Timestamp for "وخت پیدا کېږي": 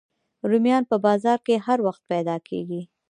1.87-2.81